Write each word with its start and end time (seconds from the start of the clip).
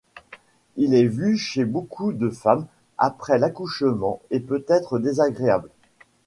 Il 0.77 0.95
est 0.95 1.05
vu 1.05 1.37
chez 1.37 1.63
beaucoup 1.63 2.11
de 2.11 2.31
femmes 2.31 2.65
après 2.97 3.37
l'accouchement 3.37 4.19
et 4.31 4.39
peut 4.39 4.65
être 4.67 4.97
désagréable. 4.97 5.69